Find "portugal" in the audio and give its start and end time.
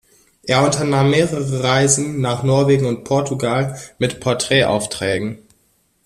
3.03-3.79